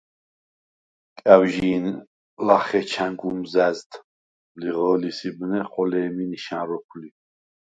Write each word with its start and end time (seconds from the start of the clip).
კა̈ვჟი̄ნ 1.19 1.85
ლახე 2.45 2.81
ჩა̈ნგ 2.91 3.19
უმზა̈ზდ 3.27 3.91
ლიღჷ̄ლის 4.59 5.19
იბნე, 5.29 5.59
ხოლე̄მი 5.71 6.23
ნიშა̈ნ 6.31 6.63
როქვ 6.69 6.89
ლი. 6.99 7.09